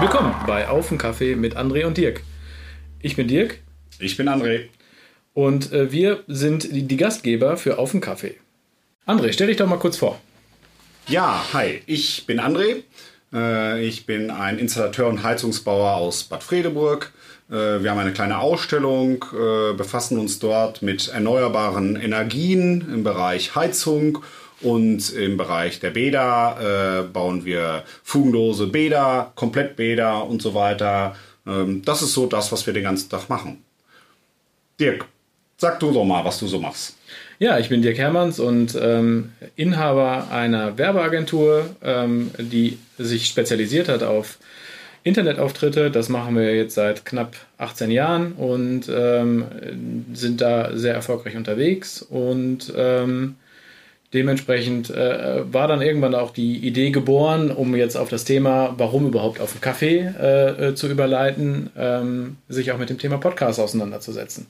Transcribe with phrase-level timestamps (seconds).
[0.00, 2.22] Willkommen bei Auf den Kaffee mit André und Dirk.
[3.00, 3.60] Ich bin Dirk.
[4.00, 4.64] Ich bin André.
[5.32, 8.34] Und äh, wir sind die, die, Gastgeber für Auf den Kaffee.
[9.06, 10.20] André, stell dich doch mal kurz vor.
[11.06, 12.82] Ja, hi, ich bin André.
[13.32, 17.12] Äh, ich bin ein Installateur und Heizungsbauer aus Bad Fredeburg.
[17.50, 23.54] Äh, wir haben eine kleine Ausstellung, äh, befassen uns dort mit erneuerbaren Energien im Bereich
[23.54, 24.18] Heizung
[24.60, 31.16] und im Bereich der Bäder bauen wir fugenlose Bäder, Komplettbäder und so weiter.
[31.46, 33.64] Ähm, das ist so das, was wir den ganzen Tag machen.
[34.78, 35.06] Dirk,
[35.56, 36.96] sag du doch mal, was du so machst.
[37.42, 44.04] Ja, ich bin Dirk Hermanns und ähm, Inhaber einer Werbeagentur, ähm, die sich spezialisiert hat
[44.04, 44.38] auf
[45.02, 45.90] Internetauftritte.
[45.90, 49.46] Das machen wir jetzt seit knapp 18 Jahren und ähm,
[50.12, 52.00] sind da sehr erfolgreich unterwegs.
[52.00, 53.34] Und ähm,
[54.14, 59.08] dementsprechend äh, war dann irgendwann auch die Idee geboren, um jetzt auf das Thema, warum
[59.08, 64.46] überhaupt auf den Kaffee äh, zu überleiten, ähm, sich auch mit dem Thema Podcast auseinanderzusetzen.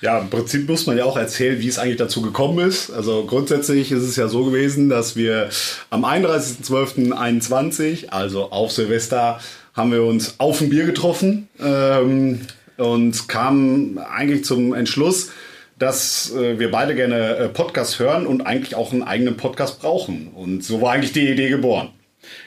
[0.00, 2.90] Ja, im Prinzip muss man ja auch erzählen, wie es eigentlich dazu gekommen ist.
[2.90, 5.50] Also grundsätzlich ist es ja so gewesen, dass wir
[5.90, 9.40] am 31.12.21, also auf Silvester,
[9.74, 12.42] haben wir uns auf ein Bier getroffen ähm,
[12.76, 15.30] und kamen eigentlich zum Entschluss,
[15.78, 20.28] dass äh, wir beide gerne äh, Podcasts hören und eigentlich auch einen eigenen Podcast brauchen.
[20.28, 21.90] Und so war eigentlich die Idee geboren.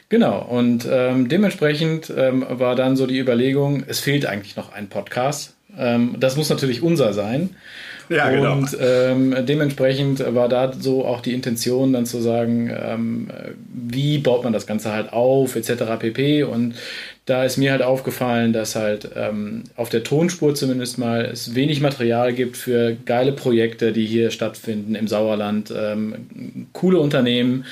[0.09, 4.89] Genau, und ähm, dementsprechend ähm, war dann so die Überlegung, es fehlt eigentlich noch ein
[4.89, 5.55] Podcast.
[5.77, 7.51] Ähm, das muss natürlich unser sein.
[8.09, 8.53] Ja, genau.
[8.53, 13.29] Und ähm, dementsprechend war da so auch die Intention, dann zu sagen, ähm,
[13.73, 15.83] wie baut man das Ganze halt auf, etc.
[15.97, 16.43] pp.
[16.43, 16.75] Und
[17.25, 21.79] da ist mir halt aufgefallen, dass halt ähm, auf der Tonspur zumindest mal es wenig
[21.79, 25.73] Material gibt für geile Projekte, die hier stattfinden im Sauerland.
[25.75, 27.63] Ähm, coole Unternehmen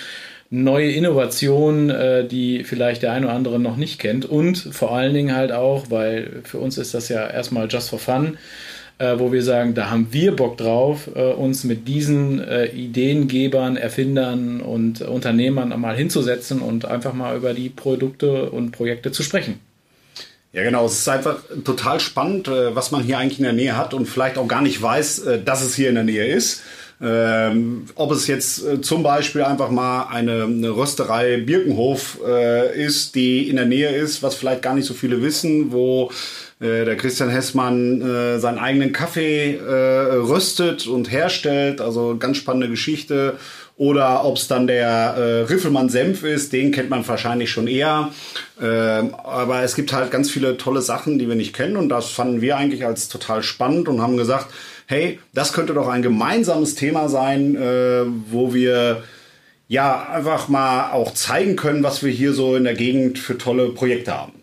[0.50, 4.26] neue Innovationen, äh, die vielleicht der eine oder andere noch nicht kennt.
[4.26, 8.00] Und vor allen Dingen halt auch, weil für uns ist das ja erstmal just for
[8.00, 8.38] fun,
[8.98, 13.78] äh, wo wir sagen, da haben wir Bock drauf, äh, uns mit diesen äh, Ideengebern,
[13.78, 19.60] Erfindern und Unternehmern mal hinzusetzen und einfach mal über die Produkte und Projekte zu sprechen.
[20.52, 20.88] Ja, genau.
[20.88, 24.08] Es ist einfach total spannend, äh, was man hier eigentlich in der Nähe hat und
[24.08, 26.64] vielleicht auch gar nicht weiß, äh, dass es hier in der Nähe ist.
[27.02, 33.16] Ähm, ob es jetzt äh, zum Beispiel einfach mal eine, eine Rösterei Birkenhof äh, ist,
[33.16, 36.12] die in der Nähe ist, was vielleicht gar nicht so viele wissen, wo
[36.60, 41.80] äh, der Christian Hessmann äh, seinen eigenen Kaffee äh, röstet und herstellt.
[41.80, 43.38] Also ganz spannende Geschichte.
[43.80, 48.12] Oder ob es dann der äh, Riffelmann Senf ist, den kennt man wahrscheinlich schon eher.
[48.62, 51.78] Ähm, aber es gibt halt ganz viele tolle Sachen, die wir nicht kennen.
[51.78, 54.48] Und das fanden wir eigentlich als total spannend und haben gesagt,
[54.86, 59.04] hey, das könnte doch ein gemeinsames Thema sein, äh, wo wir
[59.70, 63.70] ja einfach mal auch zeigen können, was wir hier so in der Gegend für tolle
[63.70, 64.34] Projekte haben.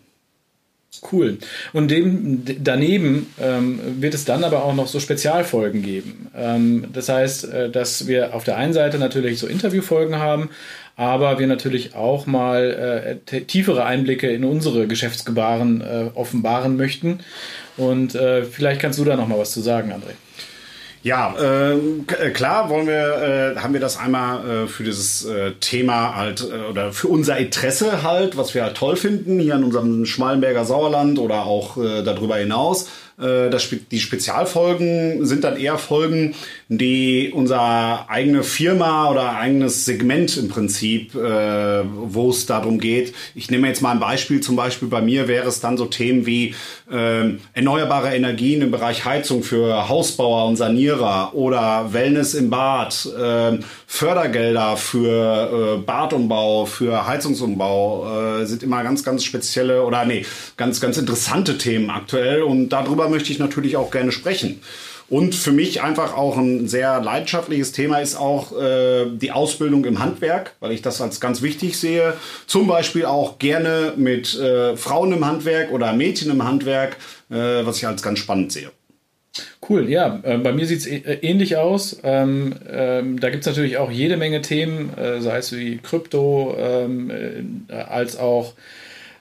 [1.11, 1.37] Cool.
[1.73, 6.27] Und dem, daneben ähm, wird es dann aber auch noch so Spezialfolgen geben.
[6.35, 10.49] Ähm, das heißt, äh, dass wir auf der einen Seite natürlich so Interviewfolgen haben,
[10.95, 17.19] aber wir natürlich auch mal äh, tiefere Einblicke in unsere Geschäftsgebaren äh, offenbaren möchten.
[17.77, 20.26] Und äh, vielleicht kannst du da noch mal was zu sagen, André.
[21.03, 25.51] Ja, ähm, äh, klar wollen wir, äh, haben wir das einmal äh, für dieses äh,
[25.59, 29.63] Thema halt äh, oder für unser Interesse halt, was wir halt toll finden hier in
[29.63, 32.89] unserem Schmalenberger Sauerland oder auch äh, darüber hinaus.
[33.19, 36.35] Äh, das, die Spezialfolgen sind dann eher Folgen,
[36.69, 43.13] die unser eigene Firma oder eigenes Segment im Prinzip, äh, wo es darum geht.
[43.33, 44.41] Ich nehme jetzt mal ein Beispiel.
[44.41, 46.53] Zum Beispiel bei mir wäre es dann so Themen wie
[46.91, 53.57] äh, erneuerbare Energien im Bereich Heizung für Hausbauer und Sanierer oder Wellness im Bad, äh,
[53.87, 60.25] Fördergelder für äh, Badumbau, für Heizungsumbau äh, sind immer ganz, ganz spezielle oder nee,
[60.55, 64.61] ganz, ganz interessante Themen aktuell und darüber möchte ich natürlich auch gerne sprechen.
[65.09, 69.99] Und für mich einfach auch ein sehr leidenschaftliches Thema ist auch äh, die Ausbildung im
[69.99, 72.13] Handwerk, weil ich das als ganz wichtig sehe.
[72.45, 76.97] Zum Beispiel auch gerne mit äh, Frauen im Handwerk oder Mädchen im Handwerk,
[77.29, 78.69] äh, was ich als ganz spannend sehe.
[79.67, 81.99] Cool, ja, äh, bei mir sieht es äh, ähnlich aus.
[82.03, 86.55] Ähm, ähm, da gibt es natürlich auch jede Menge Themen, äh, sei es wie Krypto,
[86.57, 88.53] ähm, äh, als auch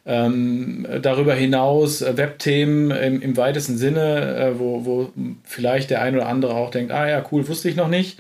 [0.07, 5.13] ähm, darüber hinaus äh, Webthemen im, im, weitesten Sinne, äh, wo, wo
[5.45, 8.19] vielleicht der ein oder andere auch denkt, ah ja, cool, wusste ich noch nicht.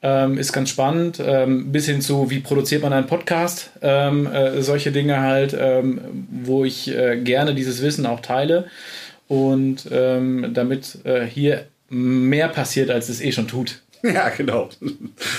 [0.00, 4.62] Ähm, ist ganz spannend, ähm, bis hin zu, wie produziert man einen Podcast, ähm, äh,
[4.62, 8.66] solche Dinge halt, ähm, wo ich äh, gerne dieses Wissen auch teile
[9.26, 13.82] und ähm, damit äh, hier mehr passiert, als es eh schon tut.
[14.02, 14.68] Ja, genau.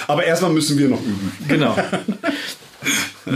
[0.08, 1.32] Aber erstmal müssen wir noch üben.
[1.48, 1.78] Genau.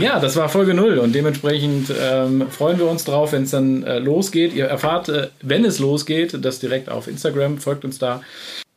[0.00, 3.82] Ja, das war Folge 0 und dementsprechend ähm, freuen wir uns drauf, wenn es dann
[3.82, 4.54] äh, losgeht.
[4.54, 7.58] Ihr erfahrt, äh, wenn es losgeht, das direkt auf Instagram.
[7.58, 8.22] Folgt uns da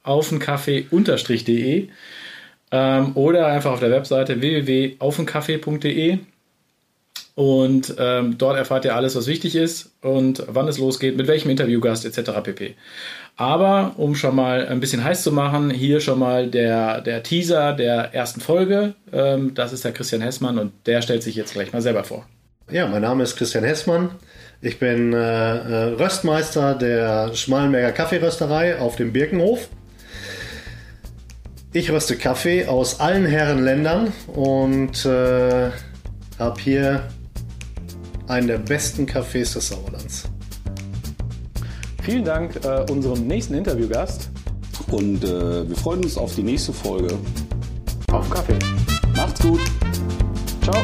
[0.03, 1.89] auf aufenkaffee-de
[2.71, 6.19] ähm, oder einfach auf der Webseite www.aufenkaffee.de.
[7.37, 11.51] Und ähm, dort erfahrt ihr alles, was wichtig ist und wann es losgeht, mit welchem
[11.51, 12.31] Interviewgast etc.
[12.41, 12.73] pp.
[13.35, 17.73] Aber um schon mal ein bisschen heiß zu machen, hier schon mal der, der Teaser
[17.73, 18.95] der ersten Folge.
[19.13, 22.25] Ähm, das ist der Christian Hessmann und der stellt sich jetzt gleich mal selber vor.
[22.71, 24.09] Ja, mein Name ist Christian Hessmann.
[24.59, 29.67] Ich bin äh, äh Röstmeister der Schmalenberger Kaffeerösterei auf dem Birkenhof.
[31.71, 35.69] Ich röste Kaffee aus allen Herrenländern und äh,
[36.39, 37.03] habe hier
[38.27, 40.23] einen der besten Cafés des Sauerlands.
[42.03, 44.29] Vielen Dank äh, unserem nächsten Interviewgast.
[44.91, 47.17] Und äh, wir freuen uns auf die nächste Folge.
[48.11, 48.57] Auf Kaffee.
[49.15, 49.59] Macht's gut.
[50.63, 50.81] Ciao.